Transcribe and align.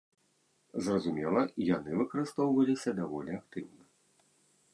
Зразумела, 0.85 1.41
яны 1.75 1.91
выкарыстоўваліся 1.99 2.89
даволі 3.05 3.31
актыўна. 3.41 3.83